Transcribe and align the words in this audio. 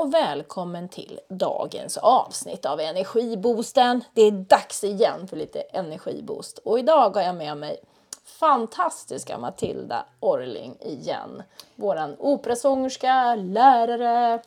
och 0.00 0.14
välkommen 0.14 0.88
till 0.88 1.20
dagens 1.28 1.96
avsnitt 1.96 2.66
av 2.66 2.80
Energiboosten. 2.80 4.04
Det 4.14 4.22
är 4.22 4.32
dags 4.32 4.84
igen 4.84 5.28
för 5.28 5.36
lite 5.36 5.60
energiboost 5.60 6.58
och 6.58 6.78
idag 6.78 7.16
har 7.16 7.22
jag 7.22 7.34
med 7.34 7.56
mig 7.56 7.80
fantastiska 8.24 9.38
Matilda 9.38 10.04
Orling 10.20 10.76
igen. 10.80 11.42
Våran 11.74 12.16
operasångerska, 12.18 13.34
lärare, 13.34 14.42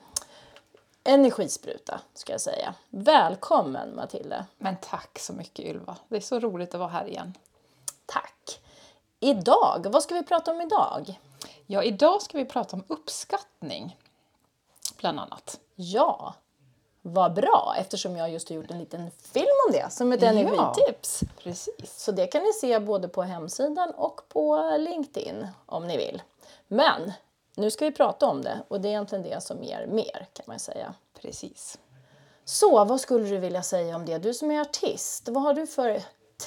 energispruta 1.03 1.99
ska 2.13 2.31
jag 2.31 2.41
säga. 2.41 2.73
Välkommen 2.89 3.95
Matilda! 3.95 4.45
Men 4.57 4.75
tack 4.81 5.19
så 5.19 5.33
mycket 5.33 5.65
Ylva. 5.65 5.97
Det 6.07 6.15
är 6.15 6.21
så 6.21 6.39
roligt 6.39 6.73
att 6.73 6.79
vara 6.79 6.89
här 6.89 7.07
igen. 7.07 7.33
Tack! 8.05 8.59
Idag, 9.19 9.85
vad 9.89 10.03
ska 10.03 10.15
vi 10.15 10.23
prata 10.23 10.51
om 10.51 10.61
idag? 10.61 11.19
Ja, 11.67 11.83
idag 11.83 12.21
ska 12.21 12.37
vi 12.37 12.45
prata 12.45 12.75
om 12.75 12.83
uppskattning, 12.87 13.97
bland 15.03 15.19
annat. 15.19 15.59
Ja, 15.75 16.33
vad 17.01 17.33
bra 17.33 17.75
eftersom 17.77 18.15
jag 18.15 18.29
just 18.31 18.49
har 18.49 18.55
gjort 18.55 18.71
en 18.71 18.79
liten 18.79 19.11
film 19.11 19.55
om 19.67 19.73
det 19.73 19.91
som 19.91 20.11
ett 20.11 20.23
energitips. 20.23 21.19
Ja, 21.21 21.27
precis. 21.43 21.99
Så 22.03 22.11
det 22.11 22.27
kan 22.27 22.43
ni 22.43 22.53
se 22.53 22.79
både 22.79 23.07
på 23.07 23.21
hemsidan 23.21 23.91
och 23.97 24.21
på 24.29 24.77
LinkedIn 24.77 25.47
om 25.65 25.87
ni 25.87 25.97
vill. 25.97 26.21
Men 26.67 27.13
nu 27.55 27.71
ska 27.71 27.85
vi 27.85 27.91
prata 27.91 28.27
om 28.27 28.41
det 28.41 28.59
och 28.67 28.81
det 28.81 28.87
är 28.87 28.89
egentligen 28.89 29.23
det 29.23 29.43
som 29.43 29.63
ger 29.63 29.87
mer 29.87 30.27
kan 30.33 30.43
man 30.47 30.59
säga. 30.59 30.93
Precis. 31.21 31.77
Så 32.45 32.85
vad 32.85 33.01
skulle 33.01 33.29
du 33.29 33.37
vilja 33.37 33.63
säga 33.63 33.95
om 33.95 34.05
det? 34.05 34.17
Du 34.17 34.33
som 34.33 34.51
är 34.51 34.61
artist, 34.61 35.29
vad 35.29 35.43
har 35.43 35.53
du 35.53 35.67
för 35.67 36.01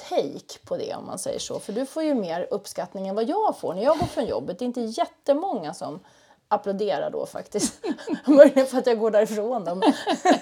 take 0.09 0.65
på 0.65 0.77
det 0.77 0.95
om 0.95 1.05
man 1.05 1.19
säger 1.19 1.39
så? 1.39 1.59
För 1.59 1.73
du 1.73 1.85
får 1.85 2.03
ju 2.03 2.13
mer 2.13 2.47
uppskattning 2.51 3.07
än 3.07 3.15
vad 3.15 3.29
jag 3.29 3.57
får 3.57 3.73
när 3.73 3.83
jag 3.83 3.99
går 3.99 4.07
från 4.07 4.25
jobbet. 4.25 4.59
Det 4.59 4.65
är 4.65 4.67
inte 4.67 4.81
jättemånga 4.81 5.73
som 5.73 5.99
applådera 6.47 7.09
då 7.09 7.25
faktiskt. 7.25 7.85
Möjligen 8.25 8.67
för 8.67 8.77
att 8.77 8.87
jag 8.87 8.99
går 8.99 9.11
därifrån. 9.11 9.63
Dem. 9.63 9.81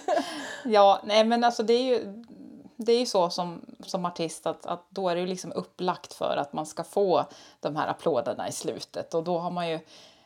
ja, 0.66 1.02
nej 1.04 1.24
men 1.24 1.44
alltså 1.44 1.64
det 1.64 1.74
är 1.74 1.84
ju 1.84 2.24
det 2.76 2.92
är 2.92 3.00
ju 3.00 3.06
så 3.06 3.30
som, 3.30 3.62
som 3.80 4.06
artist 4.06 4.46
att, 4.46 4.66
att 4.66 4.86
då 4.90 5.10
är 5.10 5.16
det 5.16 5.22
ju 5.22 5.28
liksom 5.28 5.52
upplagt 5.52 6.14
för 6.14 6.38
att 6.38 6.54
man 6.54 6.66
ska 6.66 6.84
få 6.84 7.26
de 7.60 7.76
här 7.76 7.88
applåderna 7.88 8.48
i 8.48 8.52
slutet 8.52 9.14
och 9.14 9.24
då 9.24 9.38
har 9.38 9.52
man 9.52 9.70
ju 9.70 9.80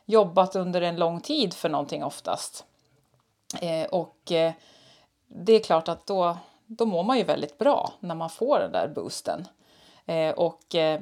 jobbat 0.06 0.56
under 0.56 0.82
en 0.82 0.96
lång 0.96 1.22
tid 1.22 1.54
för 1.54 1.70
någonting 1.70 2.04
oftast. 2.04 2.66
Eh, 3.62 3.86
och 3.86 4.32
eh, 4.32 4.54
det 5.28 5.54
är 5.54 5.64
klart 5.64 5.88
att 5.88 6.06
då, 6.06 6.38
då 6.66 6.86
mår 6.86 7.04
man 7.04 7.18
ju 7.18 7.24
väldigt 7.24 7.58
bra 7.58 7.94
när 8.00 8.16
man 8.16 8.30
får 8.30 8.60
den 8.60 8.72
där 8.72 8.88
boosten. 8.88 9.48
Eh, 10.06 10.32
och 10.32 10.76
eh, 10.76 11.02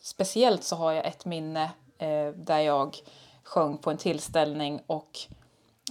speciellt 0.00 0.64
så 0.64 0.76
har 0.76 0.92
jag 0.92 1.06
ett 1.06 1.24
minne 1.24 1.70
eh, 1.98 2.28
där 2.34 2.58
jag 2.58 2.96
sjöng 3.52 3.78
på 3.78 3.90
en 3.90 3.96
tillställning 3.96 4.80
och 4.86 5.18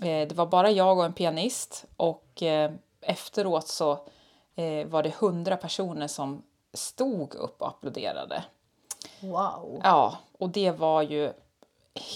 eh, 0.02 0.28
det 0.28 0.34
var 0.34 0.46
bara 0.46 0.72
jag 0.72 0.98
och 0.98 1.06
en 1.06 1.14
pianist 1.14 1.86
och 1.98 2.44
eh, 2.44 2.72
efteråt 3.02 3.68
så 3.68 3.92
eh, 4.56 4.88
var 4.88 5.04
det 5.04 5.16
hundra 5.20 5.58
personer 5.58 6.08
som 6.08 6.44
stod 6.74 7.36
upp 7.36 7.62
och 7.62 7.68
applåderade. 7.68 8.44
Wow! 9.20 9.82
Ja, 9.84 10.18
och 10.40 10.50
det 10.50 10.72
var 10.72 11.02
ju 11.02 11.34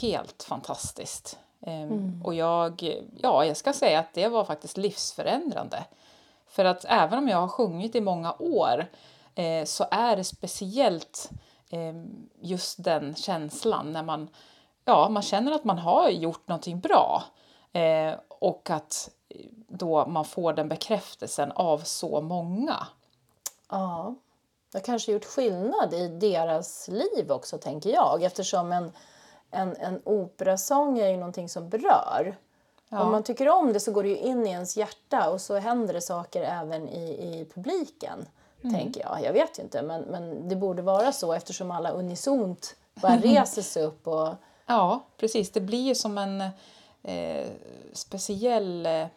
helt 0.01 0.43
fantastiskt. 0.43 1.39
Ehm, 1.61 1.91
mm. 1.91 2.21
Och 2.25 2.33
jag, 2.33 3.01
ja, 3.17 3.45
jag 3.45 3.57
ska 3.57 3.73
säga 3.73 3.99
att 3.99 4.13
det 4.13 4.27
var 4.27 4.45
faktiskt 4.45 4.77
livsförändrande. 4.77 5.85
För 6.47 6.65
att 6.65 6.85
även 6.85 7.19
om 7.19 7.29
jag 7.29 7.37
har 7.37 7.47
sjungit 7.47 7.95
i 7.95 8.01
många 8.01 8.35
år 8.39 8.85
eh, 9.35 9.65
så 9.65 9.85
är 9.91 10.15
det 10.15 10.23
speciellt 10.23 11.29
eh, 11.69 11.95
just 12.41 12.83
den 12.83 13.15
känslan 13.15 13.93
när 13.93 14.03
man, 14.03 14.29
ja, 14.85 15.09
man 15.09 15.23
känner 15.23 15.51
att 15.51 15.63
man 15.63 15.77
har 15.77 16.09
gjort 16.09 16.47
någonting 16.47 16.79
bra 16.79 17.23
eh, 17.73 18.13
och 18.27 18.69
att 18.69 19.09
då 19.67 20.05
man 20.05 20.25
får 20.25 20.53
den 20.53 20.69
bekräftelsen 20.69 21.51
av 21.51 21.77
så 21.77 22.21
många. 22.21 22.87
Ja, 23.69 24.15
det 24.71 24.77
har 24.77 24.83
kanske 24.83 25.11
gjort 25.11 25.25
skillnad 25.25 25.93
i 25.93 26.07
deras 26.07 26.87
liv 26.87 27.31
också 27.31 27.57
tänker 27.57 27.89
jag 27.89 28.23
eftersom 28.23 28.71
en, 28.71 28.91
en, 29.51 29.75
en 29.75 30.01
operasång 30.03 30.99
är 30.99 31.07
ju 31.07 31.17
någonting 31.17 31.49
som 31.49 31.69
berör. 31.69 32.35
Ja. 32.89 33.01
Om 33.01 33.11
man 33.11 33.23
tycker 33.23 33.49
om 33.49 33.73
det 33.73 33.79
så 33.79 33.91
går 33.91 34.03
det 34.03 34.09
ju 34.09 34.17
in 34.17 34.47
i 34.47 34.49
ens 34.49 34.77
hjärta 34.77 35.29
och 35.29 35.41
så 35.41 35.57
händer 35.57 35.93
det 35.93 36.01
saker 36.01 36.43
även 36.43 36.89
i, 36.89 37.09
i 37.09 37.45
publiken. 37.53 38.25
Mm. 38.63 38.75
Tänker 38.75 39.01
jag. 39.01 39.23
Jag 39.23 39.33
vet 39.33 39.59
ju 39.59 39.63
inte 39.63 39.81
men, 39.81 40.01
men 40.01 40.49
det 40.49 40.55
borde 40.55 40.81
vara 40.81 41.11
så 41.11 41.33
eftersom 41.33 41.71
alla 41.71 41.89
unisont 41.89 42.75
bara 42.93 43.17
reser 43.17 43.61
sig 43.61 43.83
upp. 43.83 44.07
Och... 44.07 44.29
Ja 44.65 45.03
precis, 45.17 45.51
det 45.51 45.61
blir 45.61 45.87
ju 45.87 45.95
som 45.95 46.17
en 46.17 46.41
eh, 47.03 47.47
speciell 47.93 48.85
eh, 48.85 49.07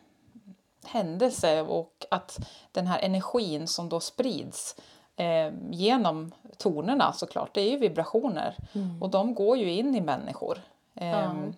händelse 0.84 1.62
och 1.62 2.06
att 2.10 2.38
den 2.72 2.86
här 2.86 2.98
energin 2.98 3.66
som 3.66 3.88
då 3.88 4.00
sprids 4.00 4.76
eh, 5.16 5.53
genom 5.70 6.32
tonerna 6.56 7.12
såklart, 7.12 7.54
det 7.54 7.60
är 7.60 7.70
ju 7.70 7.78
vibrationer 7.78 8.56
mm. 8.72 9.03
och 9.03 9.10
de 9.10 9.34
går 9.34 9.56
ju 9.56 9.72
in 9.72 9.94
i 9.94 10.00
människor. 10.00 10.58
Mm. 10.94 11.54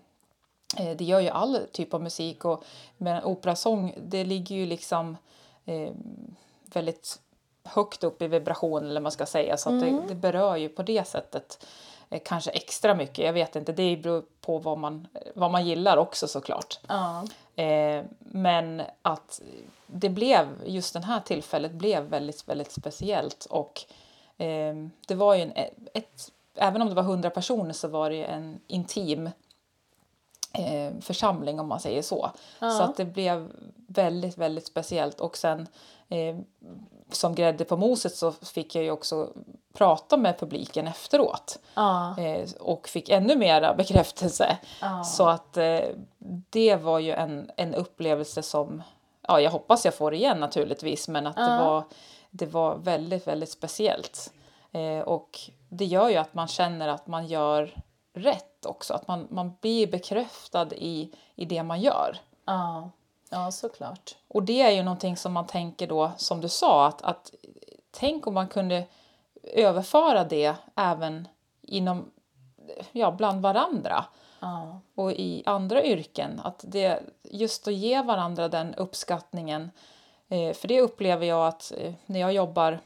Det 0.76 1.04
gör 1.04 1.20
ju 1.20 1.28
all 1.28 1.58
typ 1.72 1.94
av 1.94 2.02
musik 2.02 2.44
och 2.44 2.64
men 2.96 3.24
operasång 3.24 3.94
det 4.02 4.24
ligger 4.24 4.56
ju 4.56 4.66
liksom 4.66 5.16
eh, 5.64 5.92
väldigt 6.64 7.20
högt 7.64 8.04
upp 8.04 8.22
i 8.22 8.28
vibration 8.28 8.86
eller 8.86 9.00
man 9.00 9.12
ska 9.12 9.26
säga 9.26 9.56
så 9.56 9.70
mm. 9.70 9.96
det, 9.96 10.08
det, 10.08 10.14
berör 10.14 10.56
ju 10.56 10.68
på 10.68 10.82
det 10.82 11.06
sättet 11.06 11.66
kanske 12.18 12.50
extra 12.50 12.94
mycket. 12.94 13.24
Jag 13.24 13.32
vet 13.32 13.56
inte, 13.56 13.72
det 13.72 13.96
beror 13.96 14.24
på 14.40 14.58
vad 14.58 14.78
man, 14.78 15.08
vad 15.34 15.50
man 15.50 15.66
gillar 15.66 15.96
också 15.96 16.28
såklart. 16.28 16.78
Ja. 16.88 17.24
Eh, 17.62 18.04
men 18.18 18.82
att 19.02 19.40
det 19.86 20.08
blev, 20.08 20.46
just 20.66 20.94
det 20.94 21.04
här 21.04 21.20
tillfället 21.20 21.72
blev 21.72 22.02
väldigt, 22.02 22.48
väldigt 22.48 22.72
speciellt 22.72 23.46
och 23.50 23.84
eh, 24.38 24.74
det 25.06 25.14
var 25.14 25.34
ju 25.34 25.42
en, 25.42 25.52
ett, 25.94 26.32
även 26.54 26.82
om 26.82 26.88
det 26.88 26.94
var 26.94 27.02
hundra 27.02 27.30
personer 27.30 27.72
så 27.72 27.88
var 27.88 28.10
det 28.10 28.24
en 28.24 28.60
intim 28.66 29.30
eh, 30.52 31.00
församling 31.00 31.60
om 31.60 31.68
man 31.68 31.80
säger 31.80 32.02
så. 32.02 32.30
Ja. 32.58 32.70
Så 32.70 32.82
att 32.82 32.96
det 32.96 33.04
blev 33.04 33.52
väldigt, 33.86 34.38
väldigt 34.38 34.66
speciellt 34.66 35.20
och 35.20 35.36
sen 35.36 35.68
eh, 36.08 36.36
som 37.10 37.34
grädde 37.34 37.64
på 37.64 37.76
moset 37.76 38.14
så 38.14 38.32
fick 38.32 38.74
jag 38.74 38.84
ju 38.84 38.90
också 38.90 39.28
prata 39.72 40.16
med 40.16 40.38
publiken 40.38 40.86
efteråt. 40.86 41.58
Ja. 41.74 42.18
Eh, 42.18 42.48
och 42.60 42.88
fick 42.88 43.08
ännu 43.08 43.36
mera 43.36 43.74
bekräftelse. 43.78 44.58
Ja. 44.80 45.04
Så 45.04 45.28
att 45.28 45.56
eh, 45.56 45.80
det 46.50 46.76
var 46.76 46.98
ju 46.98 47.12
en, 47.12 47.50
en 47.56 47.74
upplevelse 47.74 48.42
som, 48.42 48.82
ja 49.28 49.40
jag 49.40 49.50
hoppas 49.50 49.84
jag 49.84 49.94
får 49.94 50.14
igen 50.14 50.40
naturligtvis, 50.40 51.08
men 51.08 51.26
att 51.26 51.36
det, 51.36 51.58
var, 51.64 51.84
det 52.30 52.46
var 52.46 52.76
väldigt, 52.76 53.26
väldigt 53.26 53.50
speciellt. 53.50 54.32
Eh, 54.72 55.00
och 55.00 55.40
det 55.68 55.84
gör 55.84 56.08
ju 56.08 56.16
att 56.16 56.34
man 56.34 56.48
känner 56.48 56.88
att 56.88 57.06
man 57.06 57.26
gör 57.26 57.74
rätt 58.12 58.66
också, 58.66 58.94
att 58.94 59.08
man, 59.08 59.26
man 59.30 59.52
blir 59.60 59.86
bekräftad 59.86 60.74
i, 60.74 61.10
i 61.34 61.44
det 61.44 61.62
man 61.62 61.80
gör. 61.80 62.18
Ja. 62.44 62.90
Ja, 63.32 63.50
såklart. 63.50 64.16
Och 64.28 64.42
det 64.42 64.62
är 64.62 64.70
ju 64.70 64.82
någonting 64.82 65.16
som 65.16 65.32
man 65.32 65.46
tänker 65.46 65.86
då, 65.86 66.12
som 66.16 66.40
du 66.40 66.48
sa, 66.48 66.86
att, 66.86 67.02
att 67.02 67.34
tänk 67.90 68.26
om 68.26 68.34
man 68.34 68.48
kunde 68.48 68.86
överföra 69.42 70.24
det 70.24 70.54
även 70.74 71.28
inom, 71.62 72.10
ja, 72.92 73.10
bland 73.10 73.42
varandra. 73.42 74.04
Ja. 74.40 74.80
Och 74.94 75.12
i 75.12 75.42
andra 75.46 75.84
yrken, 75.84 76.40
att 76.44 76.64
det, 76.68 77.02
just 77.22 77.68
att 77.68 77.74
ge 77.74 78.02
varandra 78.02 78.48
den 78.48 78.74
uppskattningen. 78.74 79.70
Eh, 80.28 80.54
för 80.54 80.68
det 80.68 80.80
upplever 80.80 81.26
jag 81.26 81.46
att 81.46 81.72
eh, 81.76 81.92
när 82.06 82.20
jag 82.20 82.32
jobbar 82.32 82.80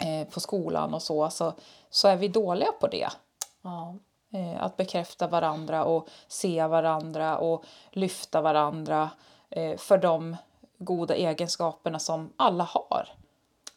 eh, 0.00 0.28
på 0.28 0.40
skolan 0.40 0.94
och 0.94 1.02
så, 1.02 1.30
så, 1.30 1.52
så 1.90 2.08
är 2.08 2.16
vi 2.16 2.28
dåliga 2.28 2.72
på 2.72 2.86
det. 2.86 3.08
Ja. 3.62 3.96
Eh, 4.34 4.62
att 4.62 4.76
bekräfta 4.76 5.26
varandra 5.26 5.84
och 5.84 6.08
se 6.28 6.66
varandra 6.66 7.38
och 7.38 7.64
lyfta 7.90 8.40
varandra 8.40 9.10
eh, 9.50 9.76
för 9.76 9.98
de 9.98 10.36
goda 10.78 11.14
egenskaperna 11.14 11.98
som 11.98 12.32
alla 12.36 12.64
har. 12.64 13.08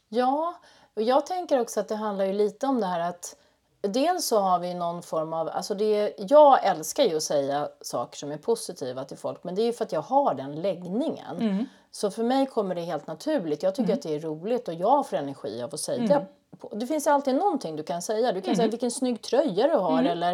Ja, 0.09 0.53
och 0.95 1.01
jag 1.01 1.25
tänker 1.25 1.59
också 1.59 1.79
att 1.79 1.87
det 1.87 1.95
handlar 1.95 2.25
ju 2.25 2.33
lite 2.33 2.67
om 2.67 2.79
det 2.79 2.87
här 2.87 2.99
att 2.99 3.35
Dels 3.81 4.27
så 4.27 4.39
har 4.39 4.59
vi 4.59 4.73
någon 4.73 5.01
form 5.03 5.33
av, 5.33 5.49
alltså 5.49 5.75
det, 5.75 6.13
jag 6.17 6.65
älskar 6.65 7.03
ju 7.03 7.17
att 7.17 7.23
säga 7.23 7.69
saker 7.81 8.17
som 8.17 8.31
är 8.31 8.37
positiva 8.37 9.03
till 9.03 9.17
folk 9.17 9.43
men 9.43 9.55
det 9.55 9.61
är 9.61 9.65
ju 9.65 9.73
för 9.73 9.85
att 9.85 9.91
jag 9.91 10.01
har 10.01 10.33
den 10.33 10.61
läggningen. 10.61 11.37
Mm. 11.37 11.65
Så 11.91 12.11
för 12.11 12.23
mig 12.23 12.45
kommer 12.45 12.75
det 12.75 12.81
helt 12.81 13.07
naturligt. 13.07 13.63
Jag 13.63 13.75
tycker 13.75 13.89
mm. 13.89 13.97
att 13.97 14.03
det 14.03 14.15
är 14.15 14.19
roligt 14.19 14.67
och 14.67 14.73
jag 14.73 15.09
får 15.09 15.17
energi 15.17 15.61
av 15.63 15.73
att 15.73 15.79
säga 15.79 16.03
mm. 16.03 16.25
Det. 16.61 16.77
Det 16.77 16.87
finns 16.87 17.07
alltid 17.07 17.35
någonting 17.35 17.75
du 17.75 17.83
kan 17.83 18.01
säga. 18.01 18.31
Du 18.31 18.41
kan 18.41 18.55
säga 18.55 18.63
mm. 18.63 18.71
vilken 18.71 18.91
snygg 18.91 19.21
tröja 19.21 19.67
du 19.67 19.77
har 19.77 19.99
mm. 19.99 20.11
eller 20.11 20.33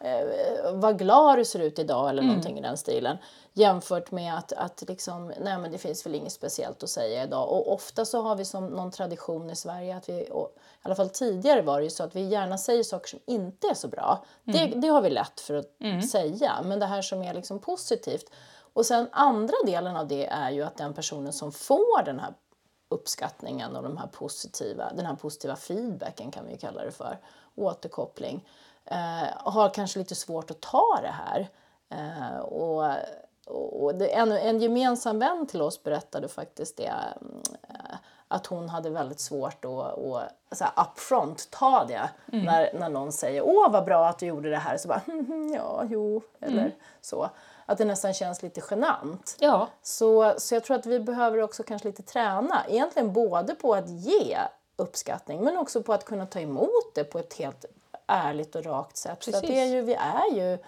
eh, 0.00 0.72
vad 0.72 0.98
glad 0.98 1.38
du 1.38 1.44
ser 1.44 1.58
ut 1.58 1.78
idag 1.78 2.10
eller 2.10 2.22
mm. 2.22 2.28
någonting 2.28 2.58
i 2.58 2.62
den 2.62 2.76
stilen. 2.76 3.16
Jämfört 3.52 4.10
med 4.10 4.38
att, 4.38 4.52
att 4.52 4.84
liksom, 4.88 5.32
nej 5.40 5.58
men 5.58 5.72
det 5.72 5.78
finns 5.78 6.06
väl 6.06 6.14
inget 6.14 6.32
speciellt 6.32 6.82
att 6.82 6.90
säga 6.90 7.24
idag. 7.24 7.48
Och 7.48 7.72
ofta 7.72 8.04
så 8.04 8.22
har 8.22 8.36
vi 8.36 8.44
som 8.44 8.66
någon 8.66 8.90
tradition 8.90 9.50
i 9.50 9.56
Sverige 9.56 9.96
att 9.96 10.08
vi, 10.08 10.28
och, 10.30 10.52
i 10.56 10.60
alla 10.82 10.94
fall 10.94 11.08
tidigare 11.08 11.62
var 11.62 11.78
det 11.78 11.84
ju 11.84 11.90
så 11.90 12.04
att 12.04 12.16
vi 12.16 12.20
gärna 12.20 12.58
säger 12.58 12.82
saker 12.82 13.08
som 13.08 13.20
inte 13.26 13.66
är 13.66 13.74
så 13.74 13.88
bra. 13.88 14.24
Mm. 14.46 14.70
Det, 14.70 14.80
det 14.80 14.88
har 14.88 15.02
vi 15.02 15.10
lätt 15.10 15.40
för 15.40 15.54
att 15.54 15.80
mm. 15.80 16.02
säga. 16.02 16.52
Men 16.64 16.80
det 16.80 16.86
här 16.86 17.02
som 17.02 17.22
är 17.22 17.34
liksom 17.34 17.58
positivt. 17.58 18.30
Och 18.72 18.86
sen 18.86 19.08
andra 19.12 19.54
delen 19.66 19.96
av 19.96 20.08
det 20.08 20.26
är 20.26 20.50
ju 20.50 20.62
att 20.62 20.76
den 20.76 20.94
personen 20.94 21.32
som 21.32 21.52
får 21.52 22.04
den 22.04 22.20
här 22.20 22.34
uppskattningen 22.88 23.76
och 23.76 23.82
de 23.82 23.96
här 23.96 24.06
positiva, 24.06 24.92
den 24.92 25.06
här 25.06 25.14
positiva 25.14 25.56
feedbacken 25.56 26.30
kan 26.30 26.46
vi 26.46 26.52
ju 26.52 26.58
kalla 26.58 26.84
det 26.84 26.92
för, 26.92 27.18
återkoppling, 27.54 28.48
eh, 28.84 29.28
har 29.36 29.74
kanske 29.74 29.98
lite 29.98 30.14
svårt 30.14 30.50
att 30.50 30.60
ta 30.60 30.98
det 31.02 31.14
här. 31.14 31.48
Eh, 31.88 32.38
och 32.38 32.92
och 33.46 33.94
det, 33.94 34.08
en, 34.14 34.32
en 34.32 34.60
gemensam 34.60 35.18
vän 35.18 35.46
till 35.46 35.62
oss 35.62 35.82
berättade 35.82 36.28
faktiskt 36.28 36.76
det, 36.76 36.92
eh, 37.68 37.96
att 38.28 38.46
hon 38.46 38.68
hade 38.68 38.90
väldigt 38.90 39.20
svårt 39.20 39.64
att, 39.64 39.70
att 39.70 40.58
så 40.58 40.64
här, 40.64 40.72
upfront 40.84 41.50
ta 41.50 41.84
det. 41.84 42.10
Mm. 42.32 42.44
När, 42.44 42.70
när 42.74 42.88
någon 42.88 43.12
säger 43.12 43.42
åh 43.42 43.70
vad 43.70 43.84
bra 43.84 44.08
att 44.08 44.18
du 44.18 44.26
gjorde 44.26 44.50
det 44.50 44.56
här, 44.56 44.76
så 44.76 44.88
bara 44.88 45.02
hm, 45.06 45.52
ja, 45.54 45.84
jo, 45.90 46.22
eller 46.40 46.58
mm. 46.58 46.72
så. 47.00 47.30
Att 47.66 47.78
det 47.78 47.84
nästan 47.84 48.14
känns 48.14 48.42
lite 48.42 48.62
genant. 48.70 49.36
Ja. 49.38 49.68
Så, 49.82 50.34
så 50.38 50.54
jag 50.54 50.64
tror 50.64 50.76
att 50.76 50.86
vi 50.86 51.00
behöver 51.00 51.38
också 51.38 51.62
kanske 51.62 51.88
lite 51.88 52.02
träna, 52.02 52.66
egentligen 52.68 53.12
både 53.12 53.54
på 53.54 53.74
att 53.74 53.88
ge 53.88 54.38
uppskattning 54.76 55.44
men 55.44 55.56
också 55.56 55.82
på 55.82 55.92
att 55.92 56.04
kunna 56.04 56.26
ta 56.26 56.40
emot 56.40 56.94
det 56.94 57.04
på 57.04 57.18
ett 57.18 57.34
helt 57.34 57.64
ärligt 58.06 58.56
och 58.56 58.64
rakt 58.64 58.96
sätt. 58.96 59.18
Precis. 59.18 59.40
För 59.40 59.46
det 59.46 59.60
är 59.60 59.66
ju, 59.66 59.82
vi 59.82 59.94
är 59.94 60.34
ju 60.34 60.58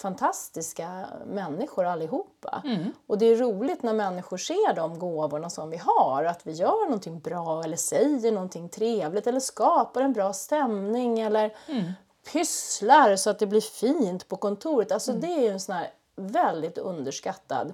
fantastiska 0.00 1.06
människor 1.26 1.84
allihopa. 1.84 2.62
Mm. 2.64 2.92
Och 3.06 3.18
det 3.18 3.26
är 3.26 3.36
roligt 3.36 3.82
när 3.82 3.92
människor 3.92 4.36
ser 4.36 4.74
de 4.74 4.98
gåvorna 4.98 5.50
som 5.50 5.70
vi 5.70 5.76
har, 5.76 6.24
att 6.24 6.46
vi 6.46 6.52
gör 6.52 6.84
någonting 6.84 7.20
bra 7.20 7.62
eller 7.64 7.76
säger 7.76 8.32
någonting 8.32 8.68
trevligt 8.68 9.26
eller 9.26 9.40
skapar 9.40 10.02
en 10.02 10.12
bra 10.12 10.32
stämning 10.32 11.20
eller 11.20 11.56
mm. 11.66 11.92
pysslar 12.32 13.16
så 13.16 13.30
att 13.30 13.38
det 13.38 13.46
blir 13.46 13.60
fint 13.60 14.28
på 14.28 14.36
kontoret. 14.36 14.92
Alltså 14.92 15.10
mm. 15.10 15.20
det 15.20 15.26
är 15.26 15.40
ju 15.40 15.48
en 15.48 15.60
sån 15.60 15.74
här 15.74 15.90
väldigt 16.16 16.78
underskattad 16.78 17.72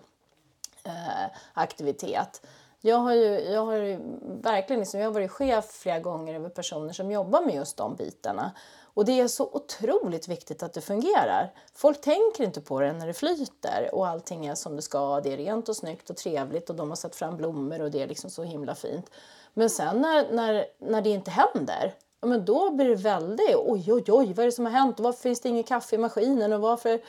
eh, 0.85 1.31
aktivitet. 1.53 2.47
Jag 2.81 2.97
har 2.97 3.13
ju, 3.13 3.41
jag 3.41 3.67
har 3.67 3.75
ju 3.75 3.99
verkligen 4.23 4.81
liksom, 4.81 5.01
jag 5.01 5.09
har 5.09 5.15
varit 5.15 5.31
chef 5.31 5.71
flera 5.71 6.01
gånger 6.01 6.35
över 6.35 6.49
personer 6.49 6.93
som 6.93 7.11
jobbar 7.11 7.41
med 7.41 7.55
just 7.55 7.77
de 7.77 7.97
bitarna. 7.97 8.53
Och 8.97 9.05
det 9.05 9.21
är 9.21 9.29
så 9.29 9.51
otroligt 9.53 10.29
viktigt 10.29 10.63
att 10.63 10.73
det 10.73 10.81
fungerar. 10.81 11.53
Folk 11.75 12.01
tänker 12.01 12.45
inte 12.45 12.61
på 12.61 12.81
det 12.81 12.93
när 12.93 13.07
det 13.07 13.15
flyter 13.15 13.89
och 13.93 14.07
allting 14.07 14.47
är 14.47 14.55
som 14.55 14.77
det 14.77 14.83
ska. 14.83 15.21
Det 15.21 15.33
är 15.33 15.37
rent 15.37 15.69
och 15.69 15.77
snyggt 15.77 16.11
och 16.11 16.17
trevligt 16.17 16.71
och 16.71 16.77
de 16.77 16.89
har 16.89 16.97
satt 16.97 17.17
fram 17.17 17.37
blommor 17.37 17.83
och 17.83 17.91
det 17.91 18.03
är 18.03 18.07
liksom 18.07 18.31
så 18.31 18.43
himla 18.43 18.75
fint. 18.75 19.11
Men 19.55 19.71
sen 19.71 20.01
när, 20.01 20.33
när, 20.33 20.67
när 20.79 21.03
det 21.03 21.11
inte 21.11 21.31
händer, 21.31 21.95
men 22.21 22.45
då 22.45 22.71
blir 22.71 22.89
det 22.89 22.95
väldigt 22.95 23.57
oj, 23.57 23.93
oj, 23.93 24.05
oj, 24.09 24.27
vad 24.27 24.39
är 24.39 24.45
det 24.45 24.53
som 24.53 24.65
har 24.65 24.73
hänt? 24.73 25.01
varför 25.01 25.21
finns 25.21 25.41
det 25.41 25.49
inget 25.49 25.69
kaffe 25.69 25.95
i 25.95 25.99
maskinen? 25.99 26.53
Och 26.53 26.61
varför 26.61 27.01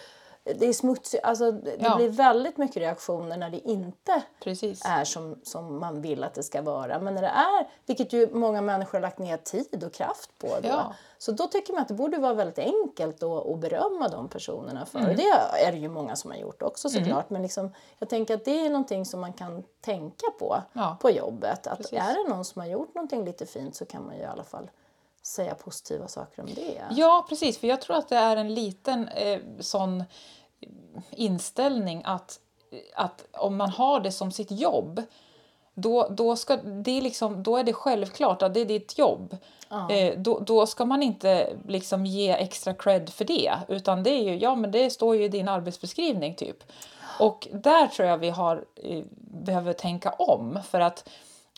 det 0.55 0.65
är 0.67 0.73
smutsigt. 0.73 1.23
Alltså, 1.23 1.51
det 1.51 1.75
ja. 1.79 1.95
blir 1.95 2.09
väldigt 2.09 2.57
mycket 2.57 2.77
reaktioner 2.77 3.37
när 3.37 3.49
det 3.49 3.69
inte 3.69 4.21
Precis. 4.43 4.81
är 4.85 5.03
som, 5.03 5.39
som 5.43 5.79
man 5.79 6.01
vill 6.01 6.23
att 6.23 6.33
det 6.33 6.43
ska 6.43 6.61
vara. 6.61 6.99
Men 6.99 7.15
när 7.15 7.21
det 7.21 7.27
är, 7.27 7.67
vilket 7.85 8.13
ju 8.13 8.29
många 8.33 8.61
människor 8.61 8.93
har 8.93 9.01
lagt 9.01 9.19
ner 9.19 9.37
tid 9.37 9.83
och 9.83 9.93
kraft 9.93 10.29
på 10.39 10.47
då. 10.47 10.67
Ja. 10.67 10.93
Så 11.17 11.31
då 11.31 11.47
tycker 11.47 11.73
man 11.73 11.81
att 11.81 11.87
det 11.87 11.93
borde 11.93 12.17
vara 12.17 12.33
väldigt 12.33 12.59
enkelt 12.59 13.23
att, 13.23 13.47
att 13.47 13.59
berömma 13.59 14.07
de 14.07 14.27
personerna 14.27 14.85
för. 14.85 14.99
Mm. 14.99 15.15
Det 15.15 15.29
är 15.65 15.71
det 15.71 15.77
ju 15.77 15.89
många 15.89 16.15
som 16.15 16.31
har 16.31 16.37
gjort 16.37 16.61
också 16.61 16.89
såklart. 16.89 17.09
Mm. 17.09 17.25
Men 17.29 17.41
liksom, 17.41 17.73
jag 17.99 18.09
tänker 18.09 18.33
att 18.33 18.45
det 18.45 18.65
är 18.65 18.69
någonting 18.69 19.05
som 19.05 19.19
man 19.19 19.33
kan 19.33 19.63
tänka 19.81 20.25
på 20.39 20.61
ja. 20.73 20.97
på 21.01 21.09
jobbet. 21.09 21.67
Att 21.67 21.77
Precis. 21.77 21.99
är 21.99 22.23
det 22.23 22.29
någon 22.29 22.45
som 22.45 22.61
har 22.61 22.67
gjort 22.67 22.95
någonting 22.95 23.25
lite 23.25 23.45
fint 23.45 23.75
så 23.75 23.85
kan 23.85 24.05
man 24.05 24.15
ju 24.15 24.21
i 24.21 24.25
alla 24.25 24.43
fall 24.43 24.69
säga 25.27 25.55
positiva 25.55 26.07
saker 26.07 26.41
om 26.41 26.49
det. 26.55 26.81
Ja, 26.91 27.25
precis. 27.29 27.57
För 27.57 27.67
jag 27.67 27.81
tror 27.81 27.95
att 27.95 28.09
det 28.09 28.15
är 28.15 28.37
en 28.37 28.53
liten 28.53 29.07
eh, 29.07 29.39
sån 29.59 30.03
inställning 31.11 32.01
att, 32.05 32.39
att 32.95 33.25
om 33.31 33.57
man 33.57 33.69
har 33.69 33.99
det 33.99 34.11
som 34.11 34.31
sitt 34.31 34.51
jobb 34.51 35.01
då, 35.79 36.07
då, 36.09 36.35
ska, 36.35 36.55
det 36.57 36.91
är 36.91 37.01
liksom, 37.01 37.43
då 37.43 37.57
är 37.57 37.63
det 37.63 37.73
självklart 37.73 38.41
att 38.41 38.53
det 38.53 38.59
är 38.59 38.65
ditt 38.65 38.97
jobb. 38.97 39.37
Ja. 39.69 39.91
Eh, 39.91 40.19
då, 40.19 40.39
då 40.39 40.65
ska 40.65 40.85
man 40.85 41.03
inte 41.03 41.57
liksom 41.67 42.05
ge 42.05 42.31
extra 42.31 42.73
cred 42.73 43.09
för 43.09 43.25
det. 43.25 43.53
Utan 43.67 44.03
det 44.03 44.09
är 44.09 44.23
ju, 44.23 44.37
ja 44.37 44.55
men 44.55 44.71
det 44.71 44.89
står 44.89 45.15
ju 45.15 45.23
i 45.23 45.29
din 45.29 45.47
arbetsbeskrivning 45.47 46.35
typ. 46.35 46.63
Och 47.19 47.47
där 47.51 47.87
tror 47.87 48.07
jag 48.07 48.17
vi 48.17 48.29
har, 48.29 48.65
eh, 48.75 49.03
behöver 49.17 49.73
tänka 49.73 50.09
om. 50.09 50.59
För 50.69 50.79
att, 50.79 51.09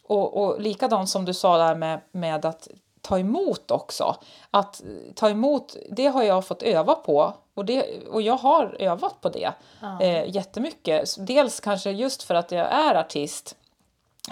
och, 0.03 0.43
och 0.43 0.61
likadant 0.61 1.09
som 1.09 1.25
du 1.25 1.33
sa 1.33 1.57
där 1.57 1.75
med, 1.75 2.01
med 2.11 2.45
att 2.45 2.67
ta 3.01 3.19
emot 3.19 3.71
också. 3.71 4.15
Att 4.51 4.81
ta 5.15 5.29
emot, 5.29 5.75
det 5.91 6.07
har 6.07 6.23
jag 6.23 6.45
fått 6.45 6.63
öva 6.63 6.95
på 6.95 7.33
och, 7.53 7.65
det, 7.65 8.07
och 8.07 8.21
jag 8.21 8.37
har 8.37 8.75
övat 8.79 9.21
på 9.21 9.29
det 9.29 9.53
ja. 9.81 10.01
eh, 10.01 10.35
jättemycket. 10.35 11.27
Dels 11.27 11.59
kanske 11.59 11.91
just 11.91 12.23
för 12.23 12.35
att 12.35 12.51
jag 12.51 12.71
är 12.71 12.95
artist. 12.95 13.55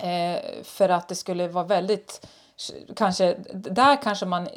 Eh, 0.02 0.64
för 0.64 0.90
att 0.90 1.08
det 1.08 1.16
skulle 1.16 1.48
vara 1.48 1.66
väldigt, 1.66 2.28
kanske, 2.96 3.36
där 3.54 4.02
kanske 4.02 4.26
man 4.26 4.48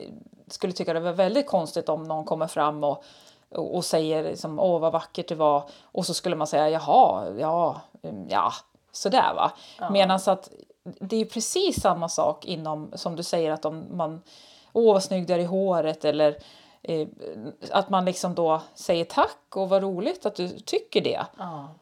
skulle 0.48 0.72
tycka 0.72 0.92
det 0.92 1.00
var 1.00 1.12
väldigt 1.12 1.46
konstigt 1.46 1.88
om 1.88 2.04
någon 2.04 2.24
kommer 2.24 2.46
fram 2.46 2.84
och, 2.84 3.04
och 3.50 3.84
säger 3.84 4.24
liksom, 4.24 4.58
åh 4.58 4.80
vad 4.80 4.92
vackert 4.92 5.28
det 5.28 5.34
var 5.34 5.68
och 5.82 6.06
så 6.06 6.14
skulle 6.14 6.36
man 6.36 6.46
säga 6.46 6.70
jaha, 6.70 7.30
ja, 7.38 7.80
mm, 8.02 8.28
ja, 8.28 8.52
sådär 8.92 9.34
va. 9.34 9.52
Ja. 9.78 9.90
Medan 9.90 10.20
att 10.26 10.50
det 10.82 11.17
är 11.17 11.25
precis 11.25 11.81
samma 11.81 12.09
sak 12.09 12.44
inom, 12.44 12.93
som 12.94 13.17
du 13.17 13.23
säger, 13.23 13.50
att 13.50 13.65
om 13.65 13.97
man, 13.97 14.23
åh 14.73 14.93
vad 14.93 15.03
snygg 15.03 15.27
du 15.27 15.35
är 15.35 15.38
i 15.38 15.44
håret 15.44 16.05
eller 16.05 16.37
eh, 16.82 17.09
att 17.71 17.91
man 17.91 18.05
liksom 18.05 18.35
då 18.35 18.62
säger 18.75 19.05
tack 19.05 19.56
och 19.56 19.69
vad 19.69 19.82
roligt 19.82 20.27
att 20.27 20.35
du 20.35 20.49
tycker 20.49 21.00
det. 21.00 21.27
Ja. 21.38 21.75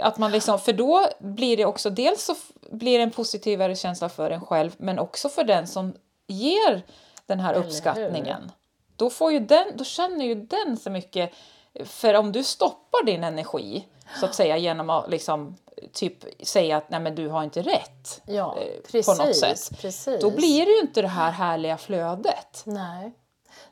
Att 0.00 0.18
man 0.18 0.32
liksom, 0.32 0.58
för 0.58 0.72
då 0.72 1.06
blir 1.18 1.56
det 1.56 1.64
också, 1.64 1.90
dels 1.90 2.24
så 2.24 2.34
blir 2.70 2.98
det 2.98 3.04
en 3.04 3.10
positivare 3.10 3.76
känsla 3.76 4.08
för 4.08 4.30
en 4.30 4.40
själv 4.40 4.74
men 4.76 4.98
också 4.98 5.28
för 5.28 5.44
den 5.44 5.66
som 5.66 5.92
ger 6.26 6.82
den 7.26 7.40
här 7.40 7.54
uppskattningen. 7.54 8.52
Då, 8.96 9.10
får 9.10 9.32
ju 9.32 9.38
den, 9.38 9.66
då 9.74 9.84
känner 9.84 10.24
ju 10.24 10.34
den 10.34 10.76
så 10.76 10.90
mycket, 10.90 11.32
för 11.84 12.14
om 12.14 12.32
du 12.32 12.42
stoppar 12.42 13.04
din 13.04 13.24
energi 13.24 13.86
så 14.20 14.26
att 14.26 14.34
säga 14.34 14.56
genom 14.56 14.90
att 14.90 15.10
liksom 15.10 15.56
typ 15.92 16.46
säga 16.46 16.76
att 16.76 16.90
nej 16.90 17.00
men 17.00 17.14
du 17.14 17.28
har 17.28 17.44
inte 17.44 17.62
rätt 17.62 18.22
ja, 18.26 18.58
precis, 18.84 19.06
på 19.06 19.24
något 19.24 19.36
sätt. 19.36 19.78
Precis. 19.80 20.20
Då 20.20 20.30
blir 20.30 20.66
det 20.66 20.72
ju 20.72 20.80
inte 20.80 21.02
det 21.02 21.08
här 21.08 21.30
härliga 21.30 21.76
flödet. 21.76 22.62
Nej. 22.64 23.12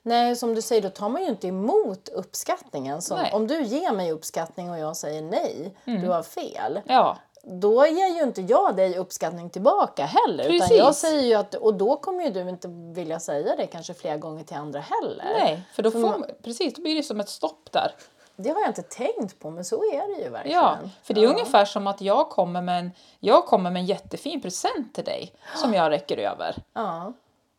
Nej, 0.02 0.36
som 0.36 0.54
du 0.54 0.62
säger, 0.62 0.82
då 0.82 0.88
tar 0.88 1.08
man 1.08 1.22
ju 1.22 1.28
inte 1.28 1.48
emot 1.48 2.08
uppskattningen. 2.08 3.02
Som, 3.02 3.24
om 3.32 3.46
du 3.46 3.62
ger 3.62 3.92
mig 3.92 4.12
uppskattning 4.12 4.70
och 4.70 4.78
jag 4.78 4.96
säger 4.96 5.22
nej, 5.22 5.76
mm. 5.84 6.02
du 6.02 6.08
har 6.08 6.22
fel. 6.22 6.80
Ja. 6.86 7.18
Då 7.44 7.86
ger 7.86 8.16
ju 8.16 8.22
inte 8.22 8.42
jag 8.42 8.76
dig 8.76 8.98
uppskattning 8.98 9.50
tillbaka 9.50 10.04
heller. 10.04 10.44
Precis. 10.44 10.70
Utan 10.70 10.76
jag 10.76 10.94
säger 10.94 11.22
ju 11.22 11.34
att, 11.34 11.54
och 11.54 11.74
då 11.74 11.96
kommer 11.96 12.24
ju 12.24 12.30
du 12.30 12.48
inte 12.48 12.68
vilja 12.94 13.20
säga 13.20 13.56
det 13.56 13.66
kanske 13.66 13.94
flera 13.94 14.16
gånger 14.16 14.44
till 14.44 14.56
andra 14.56 14.80
heller. 14.80 15.24
Nej, 15.24 15.62
för 15.72 15.82
då, 15.82 15.90
får, 15.90 15.98
man, 15.98 16.24
precis, 16.42 16.74
då 16.74 16.82
blir 16.82 16.94
det 16.94 17.02
som 17.02 17.20
ett 17.20 17.28
stopp 17.28 17.72
där. 17.72 17.94
Det 18.36 18.50
har 18.50 18.60
jag 18.60 18.70
inte 18.70 18.82
tänkt 18.82 19.38
på, 19.38 19.50
men 19.50 19.64
så 19.64 19.76
är 19.76 20.16
det 20.16 20.22
ju 20.22 20.30
verkligen. 20.30 20.58
Ja, 20.58 20.78
för 21.02 21.14
det 21.14 21.20
är 21.20 21.24
ja. 21.24 21.30
ungefär 21.30 21.64
som 21.64 21.86
att 21.86 22.00
jag 22.00 22.30
kommer, 22.30 22.62
med 22.62 22.78
en, 22.78 22.90
jag 23.20 23.46
kommer 23.46 23.70
med 23.70 23.80
en 23.80 23.86
jättefin 23.86 24.40
present 24.40 24.94
till 24.94 25.04
dig 25.04 25.32
som 25.56 25.74
jag 25.74 25.90
räcker 25.90 26.16
över. 26.16 26.56
Ja. 26.72 27.12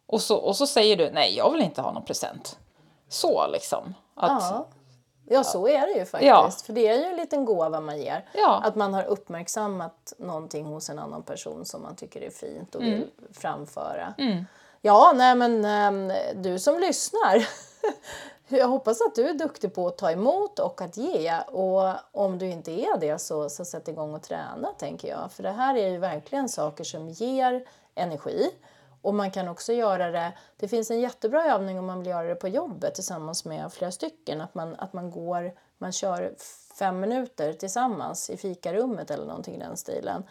Och, 0.06 0.22
så, 0.22 0.38
och 0.38 0.56
så 0.56 0.68
säger 0.68 0.98
du, 0.98 1.12
nej 1.12 1.38
jag 1.38 1.52
vill 1.52 1.62
inte 1.62 1.82
ha 1.82 1.92
någon 1.92 2.06
present. 2.06 2.58
Så 3.10 3.48
liksom. 3.48 3.94
Att, 4.16 4.44
ja. 4.52 4.68
Ja, 5.26 5.44
så 5.44 5.68
är 5.68 5.88
det 5.88 5.94
ju 5.94 6.06
faktiskt. 6.06 6.30
Ja. 6.30 6.52
För 6.66 6.74
det 6.74 6.88
är 6.88 6.98
ju 6.98 7.04
en 7.04 7.16
liten 7.16 7.46
gåva 7.46 7.80
man 7.80 8.02
ger. 8.02 8.26
Ja. 8.34 8.62
Att 8.64 8.76
man 8.76 8.94
har 8.94 9.04
uppmärksammat 9.04 10.14
någonting 10.18 10.66
hos 10.66 10.90
en 10.90 11.00
annan 11.00 11.24
person 11.24 11.66
som 11.66 11.82
man 11.82 11.96
tycker 11.96 12.22
är 12.22 12.30
fint 12.30 12.76
och 12.76 12.82
mm. 12.82 12.94
vill 12.94 13.10
framföra. 13.34 14.14
Mm. 14.18 14.46
Ja, 14.82 15.14
nej 15.16 15.36
men 15.36 15.66
um, 15.66 16.14
du 16.36 16.60
som 16.60 16.80
lyssnar. 16.80 17.48
Jag 18.48 18.68
hoppas 18.68 19.02
att 19.02 19.16
du 19.16 19.30
är 19.30 19.34
duktig 19.34 19.74
på 19.74 19.88
att 19.88 19.98
ta 19.98 20.12
emot 20.12 20.60
och 20.60 20.82
att 20.82 20.98
ge. 20.98 21.40
Och 21.40 21.94
om 22.12 22.38
du 22.38 22.50
inte 22.50 22.72
är 22.72 22.98
det 22.98 23.20
så, 23.20 23.50
så 23.50 23.66
sätt 23.66 23.88
igång 23.88 24.14
och 24.14 24.24
träna 24.24 24.68
tänker 24.78 25.08
jag. 25.08 25.32
För 25.32 25.44
det 25.44 25.52
här 25.52 25.76
är 25.76 25.90
ju 25.90 25.98
verkligen 25.98 26.50
saker 26.50 26.84
som 26.84 27.10
ger 27.10 27.66
energi. 27.96 28.52
Och 29.02 29.14
man 29.14 29.32
kan 29.32 29.48
också 29.48 29.74
göra 29.74 30.12
det, 30.12 30.34
det 30.58 30.68
finns 30.68 30.92
en 30.92 31.00
jättebra 31.00 31.46
övning 31.46 31.80
om 31.80 31.86
man 31.86 32.00
vill 32.00 32.08
göra 32.08 32.28
det 32.28 32.36
på 32.36 32.48
jobbet 32.48 32.96
tillsammans 32.96 33.46
med 33.46 33.74
flera 33.74 33.92
stycken. 33.92 34.42
Att 34.42 34.56
man, 34.56 34.76
att 34.76 34.94
man 34.94 35.12
går, 35.12 35.54
man 35.78 35.92
kör 35.92 36.36
fem 36.80 37.00
minuter 37.00 37.54
tillsammans 37.54 38.30
i 38.30 38.38
fikarummet 38.38 39.12
eller 39.12 39.26
någonting 39.26 39.56
i 39.56 39.60
den 39.60 39.78
stilen. 39.78 40.24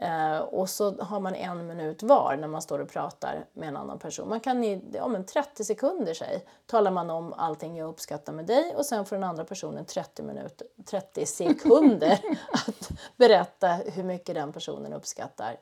Eh, 0.00 0.38
och 0.38 0.68
så 0.68 1.02
har 1.02 1.20
man 1.20 1.34
en 1.34 1.66
minut 1.66 2.02
var 2.02 2.36
när 2.36 2.48
man 2.48 2.62
står 2.62 2.78
och 2.78 2.88
pratar 2.88 3.44
med 3.52 3.68
en 3.68 3.76
annan 3.76 3.98
person. 3.98 4.28
Man 4.28 4.40
kan 4.40 4.64
i 4.64 4.84
ja, 4.92 5.08
men 5.08 5.24
30 5.24 5.64
sekunder 5.64 6.14
säg, 6.14 6.44
talar 6.66 6.90
man 6.90 7.10
om 7.10 7.32
allting 7.32 7.76
jag 7.76 7.88
uppskattar 7.88 8.32
med 8.32 8.46
dig 8.46 8.74
och 8.76 8.86
sen 8.86 9.04
får 9.04 9.16
den 9.16 9.24
andra 9.24 9.44
personen 9.44 9.84
30, 9.84 10.22
minuter, 10.22 10.66
30 10.90 11.26
sekunder 11.26 12.20
att 12.52 12.90
berätta 13.16 13.68
hur 13.68 14.04
mycket 14.04 14.34
den 14.34 14.52
personen 14.52 14.92
uppskattar 14.92 15.56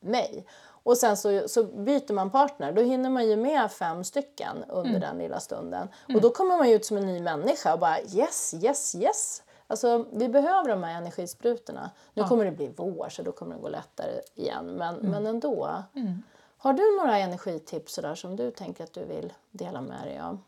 mig. 0.00 0.46
Och 0.66 0.98
sen 0.98 1.16
så, 1.16 1.48
så 1.48 1.64
byter 1.64 2.12
man 2.12 2.30
partner. 2.30 2.72
Då 2.72 2.82
hinner 2.82 3.10
man 3.10 3.28
ju 3.28 3.36
med 3.36 3.72
fem 3.72 4.04
stycken 4.04 4.64
under 4.68 4.90
mm. 4.90 5.00
den 5.00 5.18
lilla 5.18 5.40
stunden. 5.40 5.88
Mm. 6.08 6.16
Och 6.16 6.22
då 6.22 6.30
kommer 6.30 6.56
man 6.56 6.68
ut 6.68 6.84
som 6.84 6.96
en 6.96 7.06
ny 7.06 7.20
människa 7.20 7.72
och 7.72 7.78
bara 7.78 8.00
yes, 8.00 8.54
yes, 8.62 8.94
yes. 8.94 9.42
Alltså, 9.66 10.06
vi 10.12 10.28
behöver 10.28 10.68
de 10.68 10.82
här 10.82 10.98
energisprutorna. 10.98 11.90
Nu 12.14 12.22
ja. 12.22 12.28
kommer 12.28 12.44
det 12.44 12.50
bli 12.50 12.72
vår 12.76 13.08
så 13.08 13.22
då 13.22 13.32
kommer 13.32 13.54
det 13.54 13.62
gå 13.62 13.68
lättare 13.68 14.20
igen, 14.34 14.66
men, 14.66 14.94
mm. 14.94 15.10
men 15.10 15.26
ändå. 15.26 15.82
Mm. 15.94 16.22
Har 16.58 16.72
du 16.72 16.96
några 16.96 17.18
energitips 17.18 17.96
där 17.96 18.14
som 18.14 18.36
du 18.36 18.50
tänker 18.50 18.84
att 18.84 18.92
du 18.92 19.04
vill 19.04 19.32
dela 19.50 19.80
med 19.80 20.06
dig 20.06 20.20
av? 20.20 20.38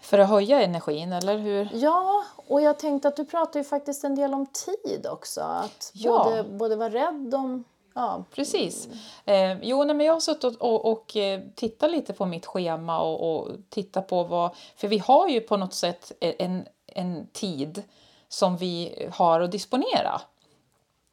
För 0.00 0.18
att 0.18 0.28
höja 0.28 0.62
energin, 0.62 1.12
eller 1.12 1.38
hur? 1.38 1.68
Ja, 1.72 2.24
och 2.36 2.60
jag 2.62 2.78
tänkte 2.78 3.08
att 3.08 3.16
du 3.16 3.24
pratar 3.24 3.60
ju 3.60 3.64
faktiskt 3.64 4.04
en 4.04 4.14
del 4.14 4.34
om 4.34 4.46
tid 4.46 5.06
också. 5.10 5.40
Att 5.40 5.90
ja. 5.94 6.24
både, 6.24 6.44
både 6.44 6.76
vara 6.76 6.90
rädd 6.90 7.34
om 7.34 7.64
Ja. 7.94 8.24
Precis. 8.30 8.88
Eh, 9.24 9.58
jo, 9.62 9.84
nej, 9.84 9.96
men 9.96 10.06
jag 10.06 10.12
har 10.12 10.20
suttit 10.20 10.44
och, 10.44 10.62
och, 10.62 10.92
och 10.92 11.16
eh, 11.16 11.40
tittat 11.54 11.90
lite 11.90 12.12
på 12.12 12.26
mitt 12.26 12.46
schema 12.46 13.00
och, 13.00 13.36
och 13.36 13.48
tittat 13.68 14.06
på 14.06 14.22
vad... 14.24 14.50
För 14.76 14.88
vi 14.88 14.98
har 14.98 15.28
ju 15.28 15.40
på 15.40 15.56
något 15.56 15.74
sätt 15.74 16.12
en, 16.20 16.66
en 16.98 17.26
tid 17.32 17.82
som 18.28 18.56
vi 18.56 19.06
har 19.12 19.40
att 19.40 19.52
disponera. 19.52 20.20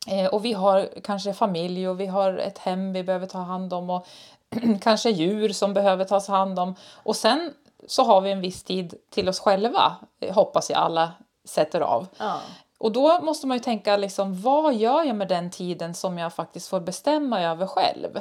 Eh, 0.08 0.26
och 0.26 0.46
vi 0.46 0.54
har 0.54 0.90
kanske 1.04 1.34
familj 1.34 1.88
och 1.88 2.00
vi 2.00 2.06
har 2.06 2.38
ett 2.38 2.58
hem 2.58 2.94
vi 2.94 3.04
behöver 3.04 3.28
ta 3.28 3.38
hand 3.38 3.74
om 3.74 3.90
och 3.90 4.08
kanske 4.82 5.10
djur 5.10 5.50
som 5.50 5.74
behöver 5.74 6.06
tas 6.06 6.28
hand 6.28 6.60
om. 6.60 6.76
Och 6.94 7.16
sen 7.16 7.54
så 7.88 8.04
har 8.04 8.22
vi 8.22 8.32
en 8.32 8.42
viss 8.42 8.64
tid 8.64 8.94
till 9.10 9.30
oss 9.30 9.40
själva, 9.40 9.96
hoppas 10.32 10.70
jag 10.70 10.80
alla 10.80 11.12
sätter 11.44 11.82
av. 11.82 12.08
Ja. 12.18 12.40
Och 12.78 12.92
då 12.92 13.22
måste 13.22 13.48
man 13.48 13.58
ju 13.58 13.64
tänka 13.64 13.98
liksom, 13.98 14.42
vad 14.42 14.76
gör 14.76 15.04
jag 15.04 15.16
med 15.16 15.28
den 15.28 15.52
tiden 15.52 15.94
som 15.94 16.18
jag 16.18 16.34
faktiskt 16.34 16.68
får 16.68 16.80
bestämma 16.80 17.42
över 17.42 17.68
själv? 17.68 18.20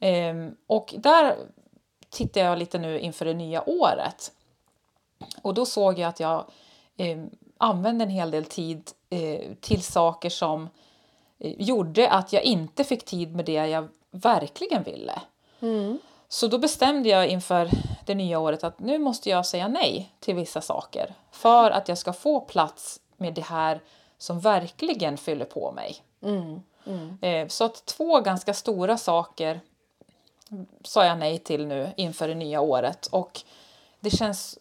Ehm, 0.00 0.56
och 0.66 0.94
där 0.98 1.36
tittar 2.10 2.40
jag 2.40 2.58
lite 2.58 2.78
nu 2.78 2.98
inför 2.98 3.24
det 3.24 3.34
nya 3.34 3.68
året. 3.68 4.32
Och 5.42 5.54
då 5.54 5.66
såg 5.66 5.98
jag 5.98 6.08
att 6.08 6.20
jag 6.20 6.44
eh, 6.96 7.24
använde 7.58 8.04
en 8.04 8.10
hel 8.10 8.30
del 8.30 8.44
tid 8.44 8.90
eh, 9.10 9.54
till 9.60 9.82
saker 9.82 10.30
som 10.30 10.68
eh, 11.38 11.52
gjorde 11.58 12.10
att 12.10 12.32
jag 12.32 12.42
inte 12.42 12.84
fick 12.84 13.04
tid 13.04 13.36
med 13.36 13.44
det 13.44 13.52
jag 13.52 13.88
verkligen 14.10 14.82
ville. 14.82 15.22
Mm. 15.60 15.98
Så 16.28 16.46
då 16.46 16.58
bestämde 16.58 17.08
jag 17.08 17.28
inför 17.28 17.70
det 18.06 18.14
nya 18.14 18.38
året 18.38 18.64
att 18.64 18.80
nu 18.80 18.98
måste 18.98 19.30
jag 19.30 19.46
säga 19.46 19.68
nej 19.68 20.12
till 20.20 20.34
vissa 20.34 20.60
saker 20.60 21.14
för 21.30 21.70
att 21.70 21.88
jag 21.88 21.98
ska 21.98 22.12
få 22.12 22.40
plats 22.40 23.00
med 23.16 23.34
det 23.34 23.44
här 23.44 23.80
som 24.18 24.40
verkligen 24.40 25.16
fyller 25.16 25.44
på 25.44 25.72
mig. 25.72 25.96
Mm. 26.22 26.62
Mm. 26.86 27.48
Så 27.48 27.64
att 27.64 27.86
två 27.86 28.20
ganska 28.20 28.54
stora 28.54 28.98
saker 28.98 29.60
sa 30.84 31.04
jag 31.04 31.18
nej 31.18 31.38
till 31.38 31.66
nu 31.66 31.92
inför 31.96 32.28
det 32.28 32.34
nya 32.34 32.60
året 32.60 33.06
och 33.06 33.40
det 34.00 34.10
känns 34.10 34.58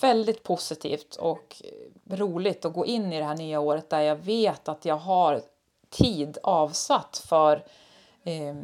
väldigt 0.00 0.42
positivt 0.42 1.16
och 1.16 1.62
roligt 2.10 2.64
att 2.64 2.72
gå 2.72 2.86
in 2.86 3.12
i 3.12 3.18
det 3.18 3.24
här 3.24 3.36
nya 3.36 3.60
året 3.60 3.90
där 3.90 4.00
jag 4.00 4.16
vet 4.16 4.68
att 4.68 4.84
jag 4.84 4.96
har 4.96 5.42
tid 5.90 6.38
avsatt 6.42 7.22
för 7.28 7.64
eh, 8.24 8.54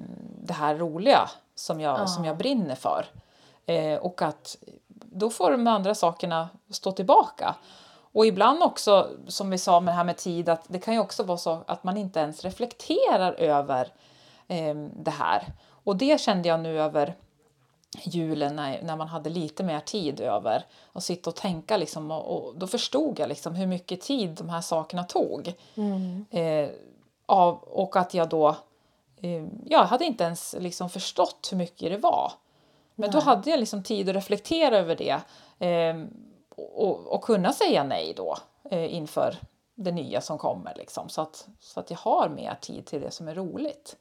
det 0.43 0.53
här 0.53 0.77
roliga 0.77 1.31
som 1.55 1.81
jag, 1.81 2.01
ja. 2.01 2.07
som 2.07 2.25
jag 2.25 2.37
brinner 2.37 2.75
för. 2.75 3.07
Eh, 3.67 3.99
och 3.99 4.23
att 4.23 4.57
då 4.89 5.31
får 5.31 5.51
de 5.51 5.67
andra 5.67 5.95
sakerna 5.95 6.49
stå 6.71 6.93
tillbaka. 6.93 7.55
Och 8.13 8.27
ibland 8.27 8.63
också, 8.63 9.11
som 9.29 9.51
vi 9.51 9.59
sa 9.59 9.81
med 9.81 9.93
det 9.95 9.97
här 9.97 10.05
med 10.05 10.17
tid, 10.17 10.49
att 10.49 10.65
det 10.69 10.79
kan 10.79 10.95
ju 10.95 11.01
också 11.01 11.23
vara 11.23 11.39
så 11.39 11.65
att 11.67 11.85
man 11.85 11.97
inte 11.97 12.21
ens 12.21 12.45
reflekterar 12.45 13.33
över 13.33 13.93
eh, 14.49 14.75
det 14.95 15.11
här. 15.11 15.47
Och 15.85 15.97
det 15.97 16.21
kände 16.21 16.49
jag 16.49 16.61
nu 16.61 16.81
över 16.81 17.15
julen 18.03 18.57
när, 18.57 18.83
när 18.83 18.97
man 18.97 19.09
hade 19.09 19.31
lite 19.31 19.65
mer 19.65 19.81
tid 19.81 20.21
över 20.21 20.65
att 20.93 21.05
sitta 21.05 21.31
och 21.31 21.37
tänka 21.37 21.77
liksom, 21.77 22.11
och, 22.11 22.47
och 22.47 22.59
då 22.59 22.67
förstod 22.67 23.19
jag 23.19 23.29
liksom 23.29 23.55
hur 23.55 23.67
mycket 23.67 24.01
tid 24.01 24.31
de 24.31 24.49
här 24.49 24.61
sakerna 24.61 25.05
tog. 25.05 25.55
Mm. 25.75 26.25
Eh, 26.31 26.71
av, 27.27 27.59
och 27.59 27.97
att 27.97 28.15
jag 28.15 28.29
då 28.29 28.57
eh, 29.17 29.47
jag 29.67 29.85
hade 29.85 30.05
inte 30.05 30.25
ens 30.25 30.57
liksom 30.59 30.91
förstått 30.91 31.49
hur 31.51 31.57
mycket 31.57 31.91
det 31.91 31.99
var. 31.99 32.33
Men 32.95 33.11
nej. 33.11 33.21
då 33.21 33.21
hade 33.21 33.51
jag 33.51 33.61
liksom 33.61 33.83
tid 33.83 34.09
att 34.09 34.15
reflektera 34.17 34.79
över 34.79 34.97
det 34.97 35.21
eh, 35.67 36.05
och, 36.57 37.07
och, 37.07 37.23
kunna 37.23 37.53
säga 37.53 37.85
nej 37.85 38.15
då 38.17 38.37
eh, 38.71 38.95
inför 38.95 39.37
det 39.75 39.93
nya 39.93 40.21
som 40.21 40.39
kommer. 40.39 40.75
Liksom, 40.77 41.09
så, 41.09 41.21
att, 41.21 41.49
så 41.61 41.81
att 41.81 41.91
jag 41.91 41.99
har 41.99 42.29
mer 42.29 42.55
tid 42.61 42.87
till 42.87 43.01
det 43.01 43.11
som 43.11 43.29
är 43.29 43.35
roligt. 43.35 43.97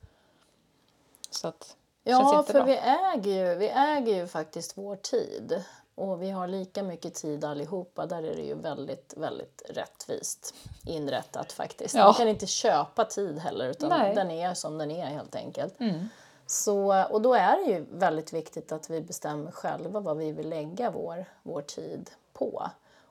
Så 1.30 1.48
att, 1.48 1.76
Ja, 2.04 2.44
för 2.48 2.64
vi 2.64 2.78
äger, 2.78 3.50
ju, 3.50 3.56
vi 3.56 3.70
äger 3.70 4.16
ju 4.16 4.28
faktiskt 4.28 4.78
vår 4.78 4.96
tid. 4.96 5.64
Och 5.96 6.22
vi 6.22 6.30
har 6.30 6.48
lika 6.48 6.84
mycket 6.84 7.14
tid 7.14 7.46
allihopa. 7.46 8.06
Där 8.06 8.24
är 8.24 8.36
det 8.36 8.42
ju 8.42 8.56
väldigt, 8.56 9.14
väldigt 9.18 9.64
rättvist 9.70 10.54
inrättat 10.86 11.52
faktiskt. 11.52 11.96
Ja. 11.96 12.06
Man 12.06 12.14
kan 12.14 12.28
inte 12.28 12.48
köpa 12.48 13.06
tid 13.06 13.40
heller 13.40 13.70
utan 13.70 13.90
Nej. 13.90 14.16
den 14.16 14.32
är 14.32 14.54
som 14.54 14.78
den 14.78 14.92
är 14.92 15.06
helt 15.06 15.36
enkelt. 15.36 15.80
Mm. 15.80 16.10
Så, 16.46 17.06
och 17.10 17.22
då 17.22 17.34
är 17.34 17.58
det 17.58 17.72
ju 17.72 17.86
väldigt 17.92 18.34
viktigt 18.34 18.72
att 18.72 18.90
vi 18.90 19.02
bestämmer 19.02 19.52
själva 19.52 20.00
vad 20.00 20.18
vi 20.18 20.32
vill 20.32 20.50
lägga 20.50 20.92
vår, 20.92 21.26
vår 21.44 21.62
tid 21.62 22.10
på. 22.34 22.70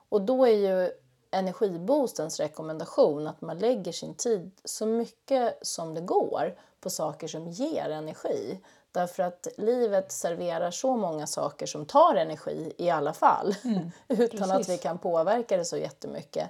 Och 0.09 0.21
då 0.21 0.45
är 0.45 0.55
ju 0.55 0.91
Energiboostens 1.33 2.39
rekommendation 2.39 3.27
att 3.27 3.41
man 3.41 3.57
lägger 3.57 3.91
sin 3.91 4.13
tid 4.13 4.51
så 4.63 4.85
mycket 4.85 5.57
som 5.61 5.93
det 5.93 6.01
går 6.01 6.55
på 6.81 6.89
saker 6.89 7.27
som 7.27 7.47
ger 7.47 7.89
energi. 7.89 8.59
Därför 8.91 9.23
att 9.23 9.47
livet 9.57 10.11
serverar 10.11 10.71
så 10.71 10.95
många 10.95 11.27
saker 11.27 11.65
som 11.65 11.85
tar 11.85 12.15
energi 12.15 12.73
i 12.77 12.89
alla 12.89 13.13
fall 13.13 13.55
mm, 13.63 13.91
utan 14.07 14.27
precis. 14.27 14.51
att 14.51 14.69
vi 14.69 14.77
kan 14.77 14.97
påverka 14.97 15.57
det 15.57 15.65
så 15.65 15.77
jättemycket. 15.77 16.49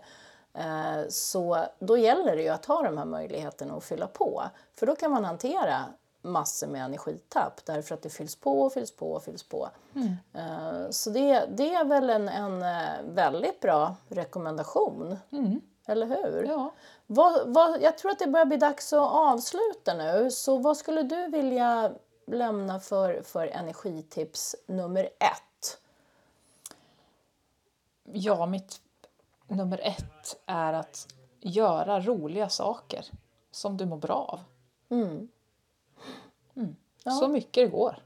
Eh, 0.54 1.08
så 1.10 1.66
då 1.80 1.98
gäller 1.98 2.36
det 2.36 2.42
ju 2.42 2.50
att 2.50 2.66
ha 2.66 2.84
de 2.84 2.98
här 2.98 3.06
möjligheterna 3.06 3.74
att 3.74 3.84
fylla 3.84 4.08
på. 4.08 4.44
För 4.74 4.86
då 4.86 4.96
kan 4.96 5.12
man 5.12 5.26
hantera 5.26 5.86
massor 6.22 6.68
med 6.68 6.86
energitapp 6.86 7.66
därför 7.66 7.96
att 7.96 8.02
det 8.02 8.10
fylls 8.10 8.36
på 8.36 8.62
och 8.62 8.74
fylls 8.74 8.96
på 8.96 9.12
och 9.12 9.24
fylls 9.24 9.44
på. 9.44 9.70
Mm. 9.96 10.16
Eh, 10.34 10.90
så 10.90 11.10
det, 11.10 11.46
det 11.50 11.74
är 11.74 11.86
väl 11.86 12.10
en, 12.10 12.30
en 12.30 12.62
eh, 12.62 13.04
väldigt 13.04 13.60
bra 13.60 13.96
rekommendation. 14.08 15.18
Mm. 15.32 15.62
Eller 15.88 16.06
hur? 16.06 16.44
Ja. 16.44 16.72
Vad, 17.08 17.54
vad, 17.54 17.82
jag 17.82 17.98
tror 17.98 18.12
att 18.12 18.20
det 18.20 18.28
börjar 18.28 18.46
bli 18.46 18.58
dags 18.58 18.94
att 18.94 19.12
avsluta 19.12 19.94
nu. 19.94 20.32
Så 20.32 20.58
vad 20.58 20.78
skulle 20.78 21.04
du 21.04 21.28
vilja 21.28 21.92
lämna 22.32 22.80
för, 22.80 23.22
för 23.22 23.48
energitips 23.48 24.56
nummer 24.68 25.04
ett? 25.04 25.80
Ja, 28.04 28.46
mitt 28.46 28.82
nummer 29.48 29.80
ett 29.84 30.40
är 30.46 30.74
att 30.74 31.08
göra 31.40 32.00
roliga 32.00 32.50
saker 32.50 33.06
som 33.52 33.78
du 33.78 33.86
mår 33.86 33.98
bra 33.98 34.16
av. 34.16 34.40
Mm. 34.90 35.28
Mm. 36.56 36.76
Ja. 37.04 37.12
Så 37.12 37.28
mycket 37.28 37.66
det 37.66 37.78
går. 37.78 38.04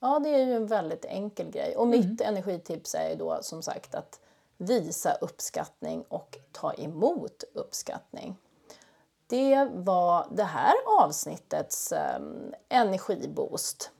Ja, 0.00 0.18
det 0.18 0.28
är 0.28 0.46
ju 0.46 0.54
en 0.54 0.66
väldigt 0.66 1.04
enkel 1.04 1.50
grej. 1.50 1.76
Och 1.76 1.88
mitt 1.88 2.20
mm. 2.20 2.34
energitips 2.34 2.94
är 2.94 3.10
ju 3.10 3.16
då 3.16 3.38
som 3.42 3.62
sagt 3.62 3.94
att 3.94 4.20
visa 4.56 5.14
uppskattning 5.14 6.04
och 6.08 6.38
ta 6.52 6.74
emot 6.74 7.44
uppskattning. 7.52 8.36
Det 9.26 9.68
var 9.72 10.26
det 10.30 10.44
här 10.44 10.74
avsnittets 11.00 11.92
um, 11.92 12.54
energiboost 12.68 13.90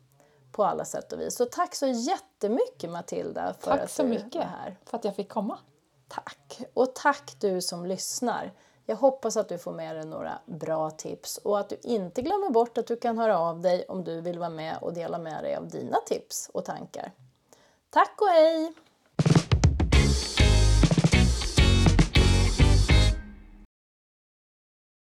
på 0.52 0.64
alla 0.64 0.84
sätt 0.84 1.12
och 1.12 1.20
vis. 1.20 1.36
Så 1.36 1.44
tack 1.44 1.74
så 1.74 1.86
jättemycket 1.86 2.90
Matilda 2.90 3.54
för 3.60 3.70
tack 3.70 3.80
att 3.80 3.96
du 3.96 4.04
mycket 4.04 4.34
var 4.34 4.42
här. 4.42 4.76
för 4.84 4.96
att 4.96 5.04
jag 5.04 5.16
fick 5.16 5.28
komma. 5.28 5.58
Tack! 6.08 6.60
Och 6.74 6.94
tack 6.94 7.36
du 7.40 7.60
som 7.60 7.86
lyssnar. 7.86 8.52
Jag 8.86 8.96
hoppas 8.96 9.36
att 9.36 9.48
du 9.48 9.58
får 9.58 9.72
med 9.72 9.96
dig 9.96 10.06
några 10.06 10.38
bra 10.46 10.90
tips 10.90 11.38
och 11.38 11.58
att 11.58 11.68
du 11.68 11.76
inte 11.82 12.22
glömmer 12.22 12.50
bort 12.50 12.78
att 12.78 12.86
du 12.86 12.96
kan 12.96 13.18
höra 13.18 13.38
av 13.38 13.60
dig 13.60 13.84
om 13.88 14.04
du 14.04 14.20
vill 14.20 14.38
vara 14.38 14.50
med 14.50 14.78
och 14.80 14.92
dela 14.92 15.18
med 15.18 15.42
dig 15.44 15.56
av 15.56 15.68
dina 15.68 15.96
tips 16.06 16.50
och 16.52 16.64
tankar. 16.64 17.12
Tack 17.90 18.20
och 18.20 18.28
hej! 18.28 18.72